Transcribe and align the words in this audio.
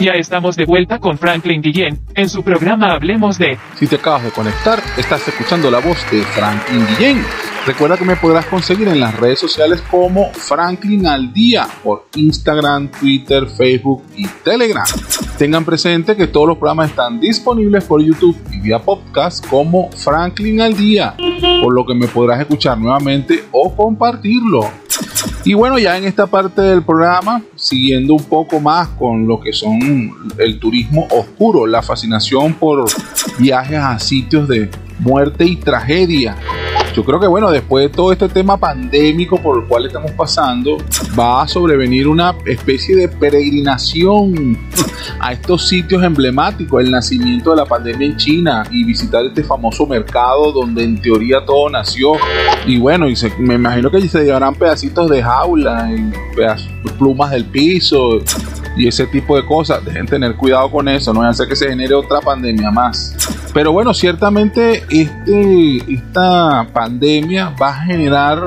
Ya 0.00 0.12
estamos 0.12 0.54
de 0.54 0.64
vuelta 0.64 1.00
con 1.00 1.18
Franklin 1.18 1.60
Guillén 1.60 1.98
en 2.14 2.28
su 2.28 2.44
programa 2.44 2.92
Hablemos 2.92 3.36
de. 3.36 3.58
Si 3.74 3.88
te 3.88 3.96
acabas 3.96 4.22
de 4.22 4.30
conectar, 4.30 4.80
estás 4.96 5.26
escuchando 5.26 5.72
la 5.72 5.80
voz 5.80 5.98
de 6.12 6.22
Franklin 6.22 6.86
Guillén. 6.86 7.24
Recuerda 7.66 7.96
que 7.96 8.04
me 8.04 8.14
podrás 8.14 8.46
conseguir 8.46 8.86
en 8.86 9.00
las 9.00 9.18
redes 9.18 9.40
sociales 9.40 9.82
como 9.90 10.32
Franklin 10.32 11.06
al 11.06 11.32
Día 11.32 11.66
por 11.82 12.06
Instagram, 12.14 12.92
Twitter, 12.92 13.48
Facebook 13.48 14.04
y 14.16 14.26
Telegram. 14.26 14.86
Tengan 15.36 15.64
presente 15.64 16.16
que 16.16 16.28
todos 16.28 16.48
los 16.48 16.58
programas 16.58 16.90
están 16.90 17.18
disponibles 17.18 17.82
por 17.82 18.00
YouTube 18.00 18.36
y 18.52 18.60
vía 18.60 18.78
podcast 18.78 19.44
como 19.48 19.90
Franklin 19.90 20.60
al 20.60 20.76
Día, 20.76 21.16
por 21.60 21.74
lo 21.74 21.84
que 21.84 21.94
me 21.94 22.06
podrás 22.06 22.40
escuchar 22.40 22.78
nuevamente 22.78 23.44
o 23.50 23.74
compartirlo. 23.74 24.70
Y 25.48 25.54
bueno, 25.54 25.78
ya 25.78 25.96
en 25.96 26.04
esta 26.04 26.26
parte 26.26 26.60
del 26.60 26.82
programa, 26.82 27.40
siguiendo 27.56 28.12
un 28.12 28.22
poco 28.22 28.60
más 28.60 28.88
con 28.88 29.26
lo 29.26 29.40
que 29.40 29.54
son 29.54 30.12
el 30.36 30.58
turismo 30.58 31.08
oscuro, 31.10 31.66
la 31.66 31.80
fascinación 31.80 32.52
por 32.52 32.84
viajes 33.38 33.78
a 33.78 33.98
sitios 33.98 34.46
de 34.46 34.70
muerte 34.98 35.46
y 35.46 35.56
tragedia 35.56 36.36
yo 36.98 37.04
creo 37.04 37.20
que 37.20 37.28
bueno, 37.28 37.48
después 37.52 37.88
de 37.88 37.96
todo 37.96 38.10
este 38.10 38.28
tema 38.28 38.56
pandémico 38.56 39.40
por 39.40 39.62
el 39.62 39.68
cual 39.68 39.86
estamos 39.86 40.10
pasando, 40.10 40.78
va 41.16 41.42
a 41.42 41.46
sobrevenir 41.46 42.08
una 42.08 42.34
especie 42.44 42.96
de 42.96 43.06
peregrinación 43.06 44.58
a 45.20 45.32
estos 45.32 45.68
sitios 45.68 46.02
emblemáticos, 46.02 46.82
el 46.82 46.90
nacimiento 46.90 47.50
de 47.50 47.56
la 47.58 47.66
pandemia 47.66 48.04
en 48.04 48.16
China 48.16 48.64
y 48.72 48.82
visitar 48.82 49.24
este 49.24 49.44
famoso 49.44 49.86
mercado 49.86 50.50
donde 50.50 50.82
en 50.82 51.00
teoría 51.00 51.44
todo 51.46 51.70
nació. 51.70 52.14
Y 52.66 52.80
bueno, 52.80 53.06
me 53.38 53.54
imagino 53.54 53.92
que 53.92 54.08
se 54.08 54.24
llevarán 54.24 54.56
pedacitos 54.56 55.08
de 55.08 55.22
jaula, 55.22 55.88
y 55.92 56.88
plumas 56.98 57.30
del 57.30 57.44
piso 57.44 58.18
y 58.76 58.88
ese 58.88 59.06
tipo 59.06 59.36
de 59.36 59.46
cosas. 59.46 59.84
Dejen 59.84 60.06
tener 60.06 60.34
cuidado 60.34 60.68
con 60.68 60.88
eso, 60.88 61.14
no 61.14 61.22
hacer 61.22 61.46
que 61.46 61.54
se 61.54 61.68
genere 61.68 61.94
otra 61.94 62.20
pandemia 62.20 62.72
más. 62.72 63.37
Pero 63.52 63.72
bueno, 63.72 63.94
ciertamente 63.94 64.84
este, 64.90 65.92
esta 65.92 66.66
pandemia 66.72 67.54
va 67.60 67.70
a 67.70 67.84
generar 67.84 68.38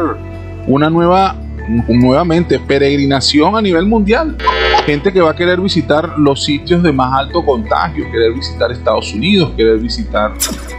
una 0.67 0.89
nueva, 0.89 1.35
nuevamente, 1.87 2.59
peregrinación 2.59 3.55
a 3.55 3.61
nivel 3.61 3.85
mundial. 3.85 4.37
Gente 4.85 5.11
que 5.11 5.21
va 5.21 5.31
a 5.31 5.35
querer 5.35 5.59
visitar 5.59 6.17
los 6.17 6.43
sitios 6.43 6.81
de 6.83 6.91
más 6.91 7.13
alto 7.13 7.45
contagio, 7.45 8.09
querer 8.11 8.33
visitar 8.33 8.71
Estados 8.71 9.13
Unidos, 9.13 9.51
querer 9.55 9.79
visitar 9.79 10.33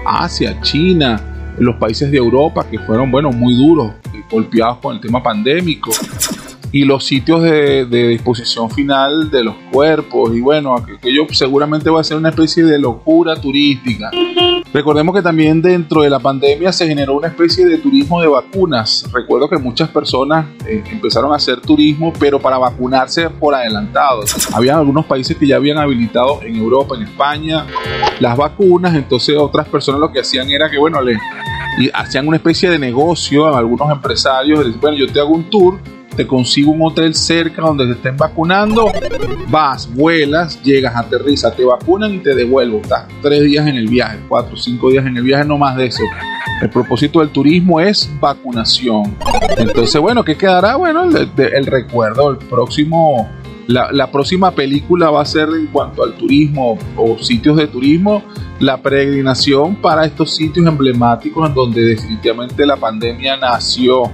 Asia, 0.05 0.61
China, 0.61 1.21
los 1.59 1.77
países 1.77 2.11
de 2.11 2.19
Europa 2.19 2.67
que 2.69 2.79
fueron, 2.79 3.11
bueno, 3.11 3.31
muy 3.31 3.55
duros, 3.55 3.93
golpeados 4.31 4.79
con 4.79 4.97
el 4.97 5.01
tema 5.01 5.23
pandémico 5.23 5.93
y 6.73 6.85
los 6.85 7.05
sitios 7.05 7.43
de, 7.43 7.87
disposición 7.87 8.71
final 8.71 9.31
de 9.31 9.45
los 9.45 9.55
cuerpos 9.71 10.35
y 10.35 10.41
bueno, 10.41 10.75
aquello 10.75 11.27
seguramente 11.31 11.91
va 11.91 12.01
a 12.01 12.05
ser 12.05 12.17
una 12.17 12.31
especie 12.31 12.65
de 12.65 12.79
locura 12.79 13.37
turística. 13.37 14.11
Recordemos 14.73 15.15
que 15.15 15.21
también 15.21 15.61
dentro 15.61 16.01
de 16.01 16.09
la 16.09 16.19
pandemia 16.19 16.73
se 16.73 16.87
generó 16.87 17.19
una 17.19 17.29
especie 17.29 17.67
de 17.67 17.77
turismo 17.77 18.23
de 18.23 18.29
vacunas. 18.29 19.07
Recuerdo 19.13 19.49
que 19.49 19.59
muchas 19.59 19.91
personas 19.91 20.47
eh, 20.67 20.83
empezaron 20.91 21.31
a 21.33 21.37
hacer 21.37 21.61
turismo, 21.61 22.11
pero 22.19 22.41
para 22.41 22.57
vacunarse 22.57 23.29
por 23.29 23.55
adelantado. 23.55 24.23
Había 24.55 24.79
algunos 24.79 25.05
países 25.05 25.37
que 25.37 25.47
ya 25.47 25.57
habían 25.57 25.77
habilitado 25.77 26.41
en 26.43 26.57
Europa, 26.57 26.97
en 26.97 27.03
España, 27.03 27.67
las 28.19 28.35
vacunas, 28.35 28.95
entonces 28.95 29.37
otras 29.37 29.69
personas 29.69 30.01
lo 30.01 30.11
que 30.11 30.21
hacían 30.21 30.51
era 30.51 30.71
que, 30.71 30.79
bueno, 30.79 31.03
le 31.03 31.19
y 31.79 31.91
hacían 31.93 32.29
una 32.29 32.37
especie 32.37 32.71
de 32.71 32.79
negocio 32.79 33.47
a 33.47 33.59
algunos 33.59 33.91
empresarios, 33.91 34.79
bueno, 34.81 34.97
yo 34.97 35.07
te 35.07 35.21
hago 35.21 35.31
un 35.31 35.45
tour 35.45 35.79
te 36.17 36.27
consigo 36.27 36.73
un 36.73 36.83
hotel 36.83 37.15
cerca 37.15 37.63
donde 37.63 37.87
se 37.87 37.93
estén 37.93 38.17
vacunando, 38.17 38.91
vas, 39.49 39.93
vuelas, 39.93 40.63
llegas, 40.63 40.95
aterrizas, 40.95 41.57
te 41.57 41.65
vacunan 41.65 42.15
y 42.15 42.19
te 42.19 42.35
devuelvo. 42.35 42.81
Estás 42.83 43.07
tres 43.23 43.43
días 43.43 43.67
en 43.67 43.77
el 43.77 43.89
viaje, 43.89 44.19
cuatro, 44.29 44.57
cinco 44.57 44.91
días 44.91 45.07
en 45.07 45.17
el 45.17 45.23
viaje, 45.23 45.45
no 45.45 45.59
más 45.59 45.77
de 45.77 45.87
eso. 45.87 46.03
El 46.61 46.71
propósito 46.71 47.21
del 47.21 47.31
turismo 47.31 47.81
es 47.81 48.11
vacunación. 48.21 49.17
Entonces, 49.57 50.01
bueno, 50.01 50.25
¿qué 50.25 50.37
quedará? 50.37 50.77
Bueno, 50.77 51.05
el, 51.05 51.67
recuerdo, 51.67 52.31
el 52.31 52.39
próximo, 52.39 53.29
la, 53.67 53.91
la, 53.91 54.11
próxima 54.11 54.53
película 54.53 55.11
va 55.11 55.23
a 55.23 55.25
ser 55.25 55.49
en 55.49 55.67
cuanto 55.69 56.05
al 56.05 56.15
turismo 56.15 56.79
o 56.97 57.19
sitios 57.19 57.57
de 57.57 57.67
turismo, 57.67 58.23
la 58.61 58.77
peregrinación 58.77 59.77
para 59.77 60.05
estos 60.05 60.37
sitios 60.37 60.67
emblemáticos 60.67 61.49
en 61.49 61.55
donde 61.55 61.83
definitivamente 61.83 62.65
la 62.65 62.77
pandemia 62.77 63.37
nació 63.37 64.05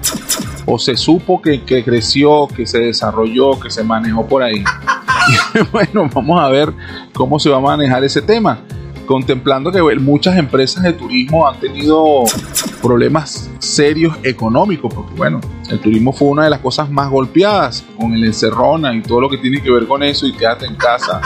o 0.71 0.79
se 0.79 0.97
supo 0.97 1.41
que, 1.41 1.63
creció, 1.83 2.47
que 2.47 2.67
se 2.67 2.79
desarrolló, 2.79 3.59
que 3.59 3.71
se 3.71 3.83
manejó 3.83 4.27
por 4.27 4.43
ahí. 4.43 4.63
bueno, 5.73 6.09
vamos 6.13 6.41
a 6.41 6.49
ver 6.49 6.73
cómo 7.15 7.39
se 7.39 7.49
va 7.49 7.57
a 7.57 7.61
manejar 7.61 8.05
ese 8.05 8.21
tema 8.21 8.61
contemplando 9.07 9.73
que 9.73 9.81
muchas 9.97 10.37
empresas 10.37 10.83
de 10.83 10.93
turismo 10.93 11.49
han 11.49 11.59
tenido 11.59 12.25
problemas 12.83 13.51
serios 13.59 14.15
económicos, 14.23 14.93
porque 14.93 15.15
bueno, 15.15 15.41
el 15.71 15.81
turismo 15.81 16.13
fue 16.13 16.29
una 16.29 16.45
de 16.45 16.51
las 16.51 16.59
cosas 16.61 16.91
más 16.91 17.09
golpeadas 17.09 17.87
con 17.97 18.13
el 18.13 18.23
encerrona 18.25 18.95
y 18.95 19.01
todo 19.01 19.23
lo 19.23 19.31
que 19.31 19.39
tiene 19.39 19.63
que 19.63 19.71
ver 19.71 19.87
con 19.87 20.03
eso 20.03 20.27
y 20.27 20.33
quédate 20.35 20.67
en 20.67 20.75
casa. 20.75 21.23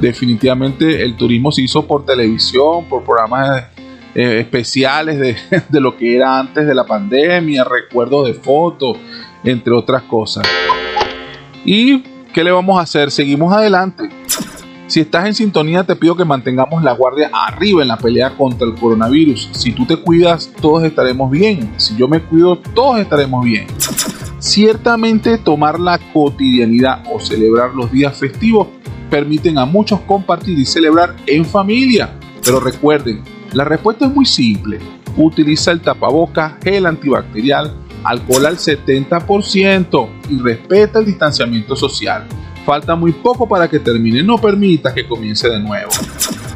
Definitivamente 0.00 1.02
el 1.02 1.16
turismo 1.16 1.50
se 1.50 1.62
hizo 1.62 1.84
por 1.84 2.06
televisión, 2.06 2.84
por 2.84 3.02
programas 3.02 3.64
eh, 4.14 4.40
especiales 4.40 5.18
de, 5.18 5.36
de, 5.68 5.80
lo 5.80 5.96
que 5.96 6.16
era 6.16 6.38
antes 6.38 6.66
de 6.66 6.74
la 6.74 6.84
pandemia, 6.84 7.64
recuerdos 7.64 8.26
de 8.26 8.34
fotos, 8.34 8.98
entre 9.42 9.72
otras 9.72 10.02
cosas. 10.04 10.46
¿Y 11.64 12.00
qué 12.32 12.44
le 12.44 12.52
vamos 12.52 12.78
a 12.78 12.82
hacer? 12.82 13.10
Seguimos 13.10 13.52
adelante. 13.52 14.08
Si 14.86 15.00
estás 15.00 15.26
en 15.26 15.34
sintonía, 15.34 15.82
te 15.82 15.96
pido 15.96 16.14
que 16.14 16.24
mantengamos 16.24 16.82
la 16.82 16.92
guardia 16.92 17.30
arriba 17.32 17.82
en 17.82 17.88
la 17.88 17.96
pelea 17.96 18.36
contra 18.36 18.68
el 18.68 18.74
coronavirus. 18.74 19.48
Si 19.52 19.72
tú 19.72 19.86
te 19.86 19.96
cuidas, 19.96 20.52
todos 20.60 20.84
estaremos 20.84 21.30
bien. 21.30 21.72
Si 21.78 21.96
yo 21.96 22.06
me 22.06 22.20
cuido, 22.20 22.58
todos 22.58 23.00
estaremos 23.00 23.44
bien. 23.44 23.66
Ciertamente 24.38 25.38
tomar 25.38 25.80
la 25.80 25.98
cotidianidad 26.12 27.02
o 27.10 27.18
celebrar 27.18 27.74
los 27.74 27.90
días 27.90 28.16
festivos 28.16 28.68
permiten 29.08 29.58
a 29.58 29.64
muchos 29.64 30.00
compartir 30.00 30.58
y 30.58 30.66
celebrar 30.66 31.16
en 31.26 31.46
familia. 31.46 32.10
Pero 32.44 32.60
recuerden, 32.60 33.22
la 33.54 33.64
respuesta 33.64 34.06
es 34.06 34.12
muy 34.12 34.26
simple. 34.26 34.80
Utiliza 35.16 35.70
el 35.70 35.80
tapaboca, 35.80 36.58
gel 36.62 36.86
antibacterial, 36.86 37.72
alcohol 38.02 38.46
al 38.46 38.56
70% 38.56 40.08
y 40.28 40.38
respeta 40.40 40.98
el 40.98 41.06
distanciamiento 41.06 41.76
social. 41.76 42.26
Falta 42.66 42.96
muy 42.96 43.12
poco 43.12 43.48
para 43.48 43.68
que 43.68 43.78
termine, 43.78 44.22
no 44.22 44.38
permita 44.38 44.92
que 44.92 45.06
comience 45.06 45.48
de 45.48 45.60
nuevo. 45.60 45.90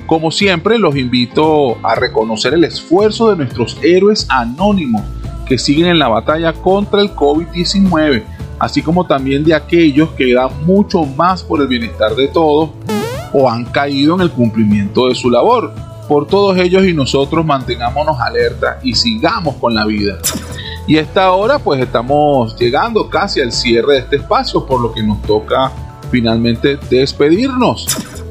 Como 0.07 0.31
siempre, 0.31 0.79
los 0.79 0.97
invito 0.97 1.79
a 1.87 1.95
reconocer 1.95 2.55
el 2.55 2.65
esfuerzo 2.65 3.31
de 3.31 3.37
nuestros 3.37 3.79
héroes 3.83 4.27
anónimos 4.29 5.03
que 5.47 5.59
siguen 5.59 5.87
en 5.87 5.99
la 5.99 6.09
batalla 6.09 6.53
contra 6.53 7.01
el 7.01 7.15
COVID-19, 7.15 8.25
así 8.59 8.83
como 8.83 9.07
también 9.07 9.45
de 9.45 9.55
aquellos 9.55 10.11
que 10.11 10.35
dan 10.35 10.51
mucho 10.65 11.05
más 11.05 11.45
por 11.45 11.61
el 11.61 11.69
bienestar 11.69 12.17
de 12.17 12.27
todos 12.27 12.71
o 13.33 13.49
han 13.49 13.67
caído 13.67 14.15
en 14.17 14.23
el 14.23 14.31
cumplimiento 14.31 15.09
de 15.09 15.15
su 15.15 15.31
labor 15.31 15.88
por 16.09 16.27
todos 16.27 16.57
ellos 16.59 16.85
y 16.85 16.95
nosotros 16.95 17.45
mantengámonos 17.45 18.19
alerta 18.19 18.81
y 18.83 18.95
sigamos 18.95 19.57
con 19.57 19.75
la 19.75 19.85
vida. 19.85 20.19
Y 20.87 20.97
a 20.97 21.03
esta 21.03 21.31
hora 21.33 21.59
pues 21.59 21.81
estamos 21.81 22.57
llegando 22.59 23.11
casi 23.11 23.43
al 23.43 23.53
cierre 23.53 23.95
de 23.95 23.99
este 24.01 24.17
espacio, 24.17 24.65
por 24.65 24.81
lo 24.81 24.93
que 24.93 25.03
nos 25.03 25.21
toca 25.23 25.71
finalmente 26.11 26.79
despedirnos. 26.89 27.87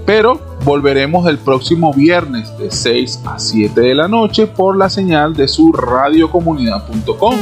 Pero 0.06 0.42
volveremos 0.66 1.28
el 1.28 1.38
próximo 1.38 1.94
viernes 1.94 2.58
de 2.58 2.72
6 2.72 3.22
a 3.26 3.38
7 3.38 3.80
de 3.80 3.94
la 3.94 4.08
noche 4.08 4.48
por 4.48 4.76
la 4.76 4.90
señal 4.90 5.36
de 5.36 5.48
su 5.48 5.72
radiocomunidad.com. 5.72 7.36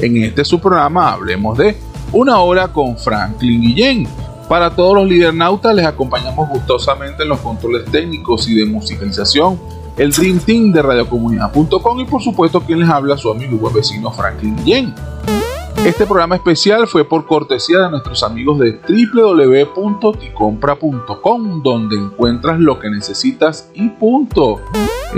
En 0.00 0.16
este 0.22 0.44
su 0.44 0.58
programa 0.58 1.12
hablemos 1.12 1.58
de 1.58 1.76
una 2.12 2.40
hora 2.40 2.68
con 2.68 2.96
Franklin 2.96 3.60
Guillén 3.60 4.08
para 4.48 4.74
todos 4.74 4.94
los 4.94 5.06
lidernautas 5.08 5.74
les 5.74 5.84
acompañamos 5.86 6.48
gustosamente 6.48 7.24
en 7.24 7.28
los 7.28 7.40
controles 7.40 7.84
técnicos 7.90 8.48
y 8.48 8.54
de 8.54 8.64
musicalización, 8.66 9.60
el 9.96 10.12
Dream 10.12 10.38
Team 10.40 10.72
de 10.72 10.82
radiocomunidad.com 10.82 12.00
y 12.00 12.04
por 12.04 12.22
supuesto 12.22 12.60
quien 12.60 12.80
les 12.80 12.88
habla 12.88 13.16
su 13.16 13.30
amigo 13.30 13.54
y 13.54 13.58
buen 13.58 13.74
vecino 13.74 14.10
Franklin 14.10 14.56
Yen. 14.64 14.92
Este 15.84 16.06
programa 16.06 16.36
especial 16.36 16.86
fue 16.88 17.04
por 17.04 17.26
cortesía 17.26 17.80
de 17.80 17.90
nuestros 17.90 18.22
amigos 18.22 18.58
de 18.58 18.80
www.ticompra.com 18.88 21.62
donde 21.62 21.96
encuentras 21.96 22.58
lo 22.58 22.80
que 22.80 22.88
necesitas 22.90 23.70
y 23.74 23.90
punto. 23.90 24.62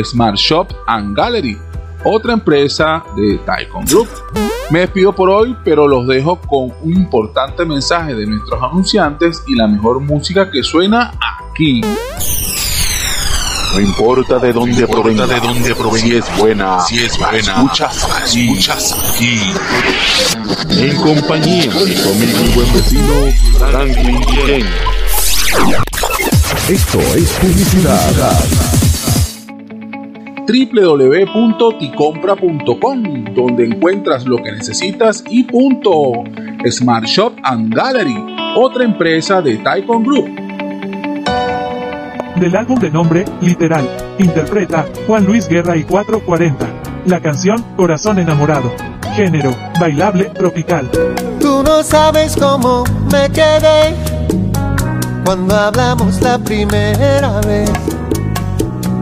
Smart 0.04 0.36
Shop 0.36 0.66
and 0.86 1.16
Gallery, 1.16 1.56
otra 2.04 2.34
empresa 2.34 3.02
de 3.16 3.38
Taikon 3.38 3.86
Group. 3.86 4.08
Me 4.70 4.80
despido 4.80 5.14
por 5.14 5.30
hoy, 5.30 5.56
pero 5.64 5.88
los 5.88 6.06
dejo 6.06 6.38
con 6.40 6.72
un 6.82 6.92
importante 6.92 7.64
mensaje 7.64 8.14
de 8.14 8.26
nuestros 8.26 8.62
anunciantes 8.62 9.42
y 9.46 9.54
la 9.54 9.66
mejor 9.66 9.98
música 10.00 10.50
que 10.50 10.62
suena 10.62 11.14
aquí. 11.42 11.80
No 13.72 13.80
importa 13.80 14.38
de 14.38 14.52
dónde 14.52 14.86
provenga, 14.86 15.26
de 15.26 15.40
dónde 15.40 15.74
provenga, 15.74 16.06
si 16.06 16.16
es 16.16 16.38
buena, 16.38 16.80
si 16.80 16.98
es 16.98 17.18
buena, 17.18 17.38
escuchas, 17.38 18.08
escuchas 18.34 19.14
aquí. 19.14 19.40
En 20.70 20.96
compañía 20.96 21.72
de 21.72 22.26
mi 22.26 22.54
buen 22.54 22.72
vecino 22.74 23.32
Franklin 23.58 24.20
Esto 26.68 27.00
es 27.16 27.30
publicidad 27.40 28.67
www.ticompra.com, 30.48 33.02
donde 33.34 33.66
encuentras 33.66 34.24
lo 34.24 34.38
que 34.38 34.52
necesitas 34.52 35.22
y 35.28 35.44
punto. 35.44 36.24
Smart 36.70 37.04
Shop 37.04 37.34
and 37.42 37.74
Gallery, 37.74 38.16
otra 38.56 38.84
empresa 38.84 39.42
de 39.42 39.58
Taikon 39.58 40.04
Group. 40.04 40.30
Del 42.40 42.56
álbum 42.56 42.78
de 42.78 42.90
nombre, 42.90 43.26
Literal, 43.42 43.86
interpreta 44.18 44.86
Juan 45.06 45.26
Luis 45.26 45.46
Guerra 45.48 45.76
y 45.76 45.82
440. 45.82 46.66
La 47.06 47.20
canción, 47.20 47.62
Corazón 47.76 48.18
enamorado. 48.18 48.72
Género, 49.14 49.54
bailable, 49.78 50.24
tropical. 50.26 50.88
Tú 51.40 51.62
no 51.62 51.82
sabes 51.82 52.34
cómo 52.36 52.84
me 53.10 53.28
quedé 53.30 53.94
cuando 55.24 55.56
hablamos 55.56 56.20
la 56.22 56.38
primera 56.38 57.40
vez. 57.40 57.70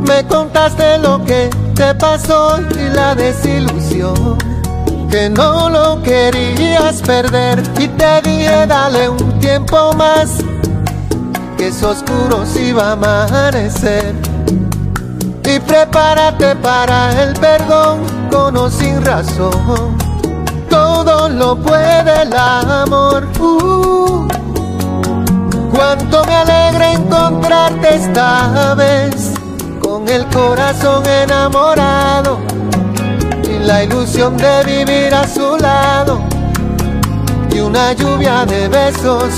Me 0.06 0.22
contaste 0.66 0.98
lo 0.98 1.24
que 1.24 1.48
te 1.74 1.94
pasó 1.94 2.58
y 2.58 2.94
la 2.94 3.14
desilusión. 3.14 4.36
Que 5.10 5.30
no 5.30 5.70
lo 5.70 6.02
querías 6.02 7.00
perder 7.02 7.62
y 7.78 7.88
te 7.88 8.22
dije 8.22 8.66
dale 8.66 9.08
un 9.08 9.38
tiempo 9.38 9.92
más. 9.96 10.38
Que 11.56 11.68
es 11.68 11.82
oscuro 11.82 12.44
si 12.44 12.72
va 12.72 12.90
a 12.90 12.92
amanecer. 12.92 14.14
Y 15.44 15.60
prepárate 15.60 16.56
para 16.56 17.22
el 17.22 17.34
perdón 17.34 18.00
con 18.30 18.56
o 18.56 18.68
sin 18.68 19.04
razón. 19.04 19.96
Todo 20.68 21.28
lo 21.28 21.56
puede 21.56 22.22
el 22.22 22.32
amor. 22.34 23.28
Uh, 23.38 24.26
cuánto 25.72 26.24
me 26.24 26.34
alegra 26.34 26.92
encontrarte 26.92 27.94
esta 27.94 28.74
vez 28.74 29.25
con 29.96 30.08
el 30.10 30.26
corazón 30.26 31.02
enamorado 31.06 32.38
y 33.44 33.64
la 33.64 33.82
ilusión 33.84 34.36
de 34.36 34.62
vivir 34.64 35.14
a 35.14 35.26
su 35.26 35.56
lado 35.56 36.20
y 37.50 37.60
una 37.60 37.94
lluvia 37.94 38.44
de 38.44 38.68
besos, 38.68 39.32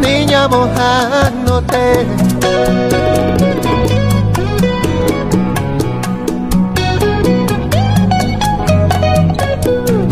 niña 0.00 0.48
mojándote. 0.48 2.06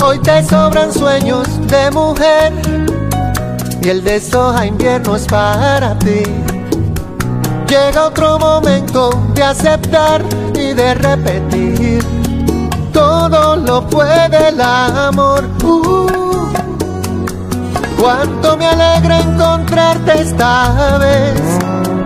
Hoy 0.05 0.19
te 0.19 0.45
sobran 0.45 0.93
sueños 0.93 1.49
de 1.69 1.91
mujer 1.91 2.53
y 3.81 3.89
el 3.89 4.05
de 4.05 4.21
soja 4.21 4.67
invierno 4.67 5.17
es 5.17 5.25
para 5.25 5.99
ti. 6.01 6.23
Llega 7.69 8.07
otro 8.07 8.39
momento 8.39 9.11
de 9.35 9.43
aceptar 9.43 10.23
y 10.55 10.73
de 10.73 10.95
repetir. 10.95 12.05
Todo 12.93 13.57
lo 13.57 13.85
puede 13.89 14.49
el 14.49 14.61
amor. 14.61 15.45
Uh, 15.65 16.47
cuánto 17.99 18.57
me 18.57 18.67
alegra 18.67 19.19
encontrarte 19.21 20.23
esta 20.23 20.99
vez. 20.99 21.41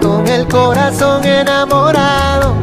Con 0.00 0.26
el 0.26 0.48
corazón 0.48 1.24
enamorado. 1.24 2.54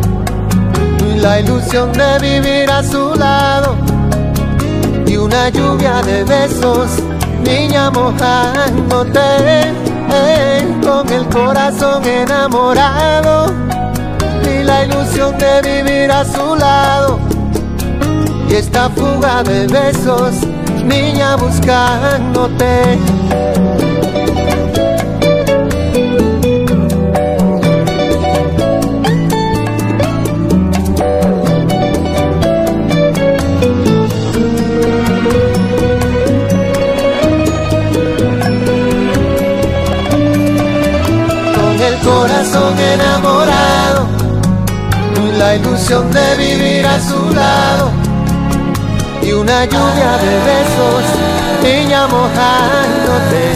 Y 1.07 1.19
la 1.19 1.39
ilusión 1.39 1.91
de 1.94 2.17
vivir 2.19 2.71
a 2.71 2.81
su 2.83 3.13
lado. 3.13 3.75
Y 5.05 5.17
una 5.17 5.49
lluvia 5.49 6.01
de 6.01 6.23
besos, 6.23 6.89
niña 7.44 7.91
mojándote 7.91 9.87
con 10.81 11.10
el 11.12 11.28
corazón 11.28 12.06
enamorado 12.06 13.54
y 14.44 14.64
la 14.64 14.86
ilusión 14.86 15.38
de 15.38 15.62
vivir 15.62 16.12
a 16.12 16.24
su 16.25 16.56
lado 16.56 17.19
y 18.50 18.56
esta 18.56 18.90
fuga 18.90 19.44
de 19.44 19.68
besos, 19.68 20.36
niña 20.86 21.36
buscándote. 21.36 22.98
Corazón 42.68 42.80
enamorado 42.80 44.08
y 45.16 45.38
la 45.38 45.56
ilusión 45.56 46.12
de 46.12 46.36
vivir 46.36 46.86
a 46.86 47.00
su 47.00 47.34
lado 47.34 47.92
y 49.22 49.31
una 49.31 49.66
lluvia 49.66 50.18
de 50.18 50.40
besos, 50.50 51.04
niña 51.64 52.08
mojándote. 52.08 53.48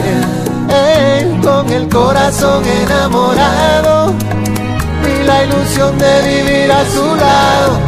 Con 1.41 1.69
el 1.71 1.89
corazón 1.89 2.63
enamorado 2.63 4.13
y 5.03 5.23
la 5.23 5.43
ilusión 5.43 5.97
de 5.97 6.21
vivir 6.21 6.71
a 6.71 6.85
su 6.85 7.15
lado 7.15 7.79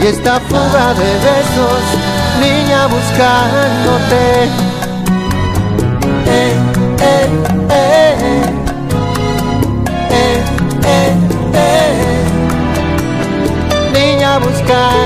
y 0.00 0.06
esta 0.06 0.40
fuga 0.40 0.94
de 0.94 1.12
besos, 1.28 1.82
niña 2.40 2.86
buscándote. 2.86 4.71
Niña 14.64 15.01